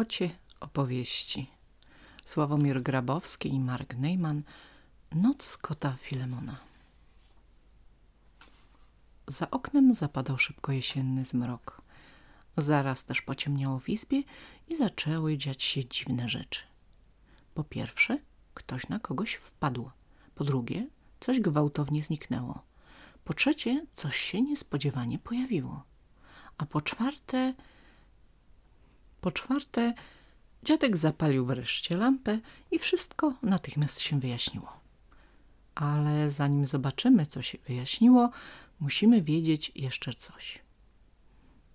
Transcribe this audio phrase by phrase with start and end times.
[0.00, 1.50] Kocie opowieści.
[2.24, 4.42] Sławomir Grabowski i Mark Neyman.
[5.12, 6.56] Noc kota Filemona.
[9.28, 11.82] Za oknem zapadał szybko jesienny zmrok.
[12.56, 14.22] Zaraz też pociemniało w izbie
[14.68, 16.60] i zaczęły dziać się dziwne rzeczy.
[17.54, 18.18] Po pierwsze,
[18.54, 19.90] ktoś na kogoś wpadł.
[20.34, 20.86] Po drugie,
[21.20, 22.62] coś gwałtownie zniknęło.
[23.24, 25.82] Po trzecie, coś się niespodziewanie pojawiło.
[26.58, 27.54] A po czwarte...
[29.20, 29.94] Po czwarte,
[30.62, 32.38] dziadek zapalił wreszcie lampę
[32.70, 34.80] i wszystko natychmiast się wyjaśniło.
[35.74, 38.30] Ale zanim zobaczymy, co się wyjaśniło,
[38.80, 40.58] musimy wiedzieć jeszcze coś.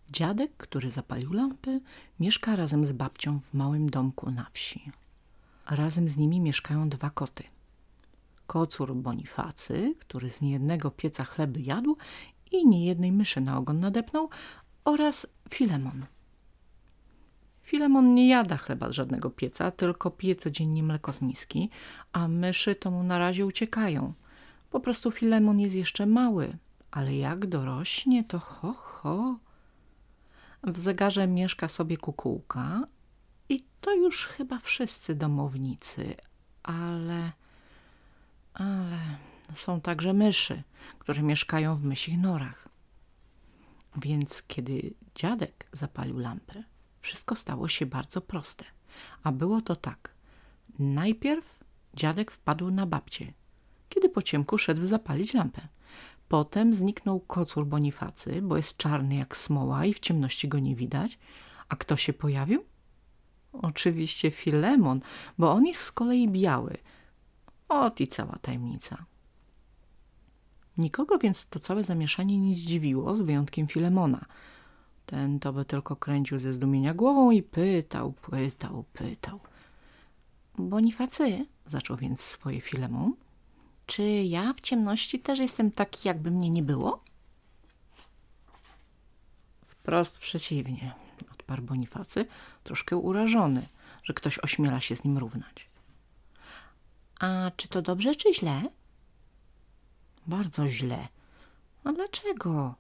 [0.10, 1.80] Dziadek, który zapalił lampę,
[2.20, 4.92] mieszka razem z babcią w małym domku na wsi.
[5.70, 7.44] Razem z nimi mieszkają dwa koty.
[8.48, 11.98] Kocur Bonifacy, który z niejednego pieca chleby jadł
[12.52, 14.30] i niejednej myszy na ogon nadepnął,
[14.86, 16.06] oraz Filemon.
[17.66, 21.70] Filemon nie jada chleba z żadnego pieca, tylko pije codziennie mleko z miski,
[22.12, 24.14] a myszy to mu na razie uciekają.
[24.70, 26.58] Po prostu Filemon jest jeszcze mały,
[26.92, 29.36] ale jak dorośnie, to ho, ho.
[30.64, 32.88] W zegarze mieszka sobie kukułka
[33.50, 36.16] i to już chyba wszyscy domownicy,
[36.64, 37.32] ale...
[38.54, 39.00] ale
[39.54, 40.64] są także myszy,
[41.00, 42.68] które mieszkają w mysich norach.
[43.98, 46.64] Więc kiedy dziadek zapalił lampę,
[47.06, 48.66] wszystko stało się bardzo proste.
[49.24, 50.14] A było to tak.
[50.80, 53.34] Najpierw dziadek wpadł na babcię,
[53.90, 55.68] kiedy po ciemku szedł zapalić lampę.
[56.28, 61.20] Potem zniknął kocur Bonifacy, bo jest czarny jak smoła i w ciemności go nie widać.
[61.70, 62.64] A kto się pojawił?
[63.54, 65.00] Oczywiście Filemon,
[65.38, 66.78] bo on jest z kolei biały.
[67.70, 69.06] Ot i cała tajemnica.
[70.78, 74.26] Nikogo więc to całe zamieszanie nie zdziwiło, z wyjątkiem Filemona.
[75.06, 79.40] Ten to by tylko kręcił ze zdumienia głową i pytał, pytał, pytał.
[80.58, 83.14] Bonifacy, zaczął więc swoje Filemon,
[83.86, 87.04] czy ja w ciemności też jestem taki, jakby mnie nie było?
[89.68, 90.94] Wprost przeciwnie,
[91.34, 92.26] odparł Bonifacy,
[92.64, 93.68] troszkę urażony,
[94.04, 95.70] że ktoś ośmiela się z nim równać.
[97.20, 98.62] A czy to dobrze, czy źle?
[100.28, 101.08] Bardzo źle.
[101.84, 102.76] A dlaczego?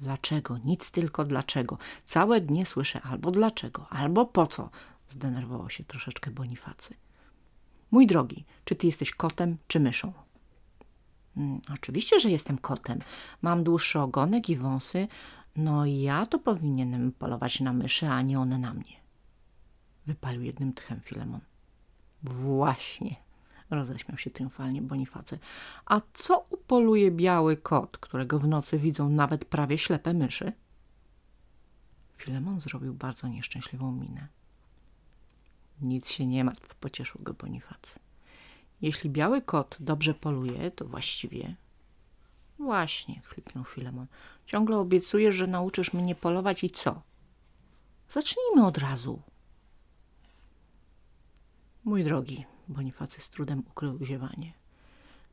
[0.00, 0.58] Dlaczego?
[0.58, 1.78] Nic tylko dlaczego.
[2.04, 4.70] Całe dnie słyszę albo dlaczego, albo po co.
[5.08, 6.94] Zdenerwował się troszeczkę Bonifacy.
[7.90, 10.12] Mój drogi, czy ty jesteś kotem czy myszą?
[11.34, 12.98] Hmm, oczywiście, że jestem kotem.
[13.42, 15.08] Mam dłuższy ogonek i wąsy.
[15.56, 18.96] No ja to powinienem polować na myszy, a nie one na mnie.
[20.06, 21.40] Wypalił jednym tchem Filemon.
[22.22, 23.16] Właśnie,
[23.74, 25.38] roześmiał się triumfalnie Bonifacy.
[25.86, 30.52] A co upoluje biały kot, którego w nocy widzą nawet prawie ślepe myszy?
[32.16, 34.28] Filemon zrobił bardzo nieszczęśliwą minę.
[35.80, 37.98] Nic się nie martw, pocieszył go Bonifacy.
[38.82, 41.54] Jeśli biały kot dobrze poluje, to właściwie...
[42.58, 44.06] Właśnie, chlipnął Filemon.
[44.46, 47.02] Ciągle obiecujesz, że nauczysz mnie polować i co?
[48.08, 49.22] Zacznijmy od razu.
[51.84, 54.52] Mój drogi, Bonifacy z trudem ukrył ziewanie.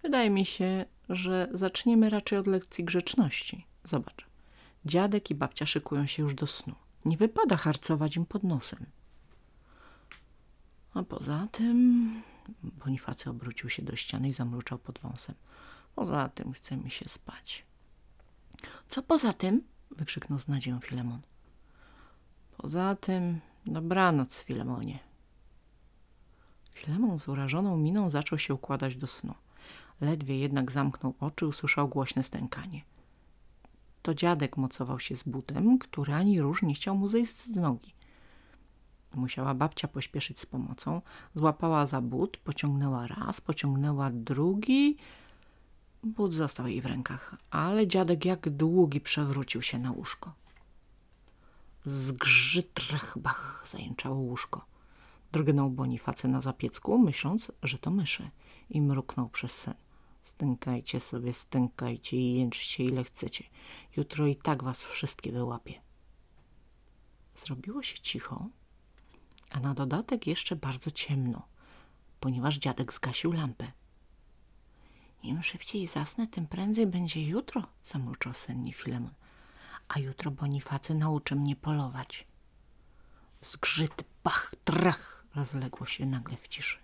[0.01, 3.65] Wydaje mi się, że zaczniemy raczej od lekcji grzeczności.
[3.83, 4.25] Zobacz,
[4.85, 6.75] dziadek i babcia szykują się już do snu.
[7.05, 8.85] Nie wypada harcować im pod nosem.
[10.93, 12.21] A poza tym...
[12.63, 15.35] Bonifacy obrócił się do ściany i zamruczał pod wąsem.
[15.95, 17.65] Poza tym chce mi się spać.
[18.87, 19.63] Co poza tym?
[19.91, 21.21] wykrzyknął z nadzieją Filemon.
[22.57, 24.99] Poza tym dobranoc, Filemonie.
[26.79, 29.33] Filemon z urażoną miną zaczął się układać do snu.
[30.01, 32.81] Ledwie jednak zamknął oczy, usłyszał głośne stękanie.
[34.01, 37.93] To dziadek mocował się z butem, który ani róż nie chciał mu zejść z nogi.
[39.15, 41.01] Musiała babcia pośpieszyć z pomocą.
[41.35, 44.97] Złapała za but, pociągnęła raz, pociągnęła drugi.
[46.03, 50.33] But został jej w rękach, ale dziadek jak długi przewrócił się na łóżko.
[51.85, 54.65] Zgrzytrach, bach, zajęczało łóżko.
[55.31, 58.29] Drgnął Bonifacy na zapiecku, myśląc, że to myszy
[58.69, 59.73] i mruknął przez sen.
[60.21, 63.43] Stękajcie sobie, stękajcie i jęczcie ile chcecie.
[63.97, 65.81] Jutro i tak was wszystkie wyłapie.
[67.35, 68.47] Zrobiło się cicho,
[69.49, 71.47] a na dodatek jeszcze bardzo ciemno,
[72.19, 73.71] ponieważ dziadek zgasił lampę.
[75.23, 79.13] Im szybciej zasnę, tym prędzej będzie jutro, zamruczał sennie Filemon.
[79.87, 82.27] A jutro Bonifacy nauczy mnie polować.
[83.41, 86.77] Zgrzyt, bach, trach, rozległo się nagle w ciszy.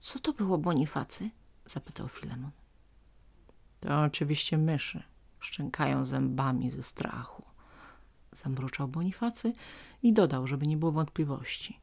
[0.00, 1.30] Co to było Bonifacy?
[1.66, 2.50] zapytał Filemon.
[3.80, 5.02] To oczywiście myszy.
[5.40, 7.42] Szczękają zębami ze strachu.
[8.32, 9.52] zamruczał Bonifacy
[10.02, 11.80] i dodał, żeby nie było wątpliwości.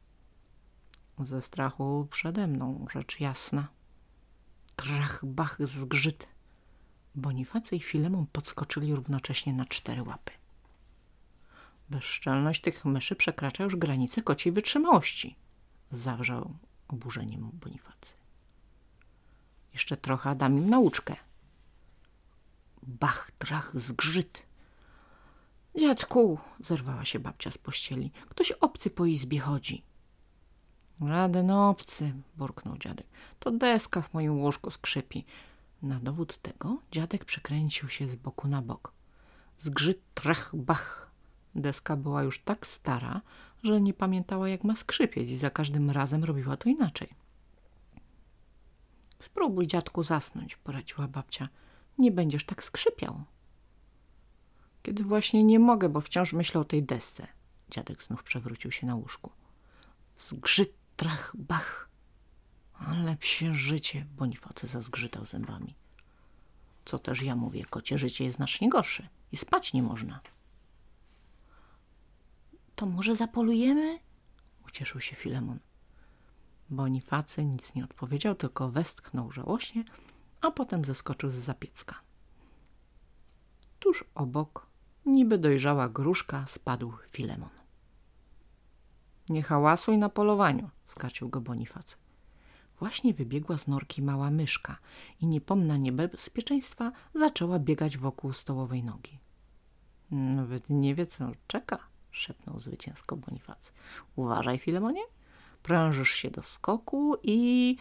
[1.18, 3.68] Ze strachu przede mną, rzecz jasna.
[4.76, 6.26] Trach, bach, zgrzyt.
[7.14, 10.32] Bonifacy i Filemon podskoczyli równocześnie na cztery łapy.
[11.90, 15.36] Bezszczelność tych myszy przekracza już granicę kociej wytrzymałości,
[15.90, 16.54] zawrzał
[16.88, 18.14] oburzeniem Bonifacy.
[19.72, 21.16] Jeszcze trochę dam im nauczkę.
[22.82, 24.42] Bach, trach, zgrzyt.
[25.78, 29.82] Dziadku, zerwała się babcia z pościeli, ktoś obcy po izbie chodzi.
[31.00, 33.06] Żaden obcy, burknął dziadek.
[33.38, 35.24] To deska w moim łóżku skrzypi.
[35.82, 38.92] Na dowód tego dziadek przekręcił się z boku na bok.
[39.58, 41.10] Zgrzyt, trach, bach.
[41.54, 43.20] Deska była już tak stara,
[43.62, 47.08] że nie pamiętała jak ma skrzypieć i za każdym razem robiła to inaczej.
[49.18, 51.48] Spróbuj, dziadku, zasnąć, poradziła babcia.
[51.98, 53.24] Nie będziesz tak skrzypiał.
[54.82, 57.26] Kiedy właśnie nie mogę, bo wciąż myślę o tej desce.
[57.70, 59.30] Dziadek znów przewrócił się na łóżku.
[60.18, 61.88] Zgrzyt, trach, bach.
[62.74, 65.74] Ale psie życie, Bonifacy zazgrzytał zębami.
[66.84, 70.20] Co też ja mówię, kocie życie jest znacznie gorsze i spać nie można.
[72.76, 73.98] To może zapolujemy?
[74.66, 75.58] Ucieszył się Filemon.
[76.70, 79.84] Bonifacy nic nie odpowiedział, tylko westchnął żałośnie,
[80.40, 82.00] a potem zeskoczył z zapiecka.
[83.78, 84.66] Tuż obok,
[85.06, 87.50] niby dojrzała gruszka, spadł Filemon.
[89.28, 91.96] Nie hałasuj na polowaniu, skarcił go Bonifacy.
[92.78, 94.78] Właśnie wybiegła z norki mała myszka
[95.20, 99.18] i niepomna niebezpieczeństwa zaczęła biegać wokół stołowej nogi.
[100.10, 101.78] Nawet nie wie, co czeka,
[102.14, 103.70] szepnął zwycięsko Bonifacy.
[104.16, 105.02] Uważaj, Filemonie,
[105.62, 107.76] prężysz się do skoku i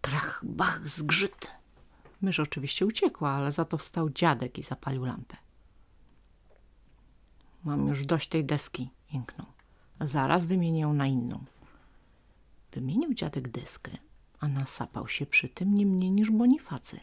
[0.00, 1.46] trach, bach, zgrzyt.
[2.22, 5.36] Mysz oczywiście uciekła, ale za to wstał dziadek i zapalił lampę.
[7.64, 9.46] Mam już dość tej deski, jęknął.
[10.00, 11.44] Zaraz wymienię ją na inną.
[12.72, 13.90] Wymienił dziadek deskę,
[14.40, 17.00] a nasapał się przy tym nie mniej niż Bonifacy.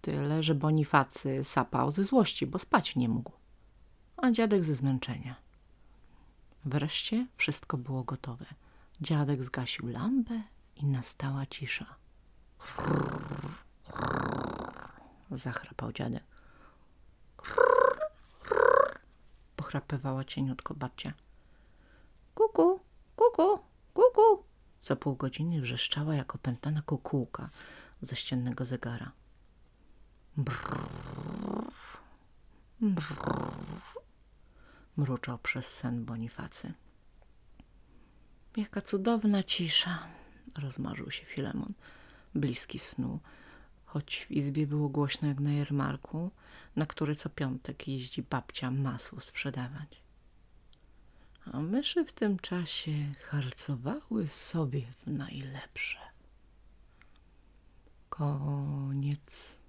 [0.00, 3.32] Tyle, że Bonifacy sapał ze złości, bo spać nie mógł,
[4.16, 5.49] a dziadek ze zmęczenia.
[6.64, 8.46] Wreszcie wszystko było gotowe.
[9.00, 10.42] Dziadek zgasił lampę
[10.76, 11.86] i nastała cisza.
[15.30, 16.24] Zachrapał dziadek.
[19.56, 21.12] Pochrapywała cieniutko babcia.
[22.34, 22.80] Kuku,
[23.16, 23.58] kuku,
[23.94, 24.44] kuku.
[24.82, 27.50] Co pół godziny wrzeszczała jak opętana kukułka
[28.02, 29.12] ze ściennego zegara.
[30.36, 30.88] Brrr,
[32.80, 33.49] brrr,
[35.00, 36.72] mruczał przez sen Bonifacy.
[38.56, 40.06] Jaka cudowna cisza,
[40.58, 41.72] rozmarzył się Filemon,
[42.34, 43.20] bliski snu,
[43.84, 46.30] choć w izbie było głośno jak na jarmarku,
[46.76, 50.02] na który co piątek jeździ babcia masło sprzedawać.
[51.52, 52.92] A myszy w tym czasie
[53.28, 55.98] harcowały sobie w najlepsze.
[58.08, 59.59] Koniec.